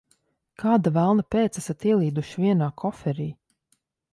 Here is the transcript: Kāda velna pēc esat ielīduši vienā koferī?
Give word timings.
Kāda 0.61 0.93
velna 0.95 1.25
pēc 1.35 1.61
esat 1.63 1.85
ielīduši 1.91 2.43
vienā 2.47 2.71
koferī? 2.85 3.29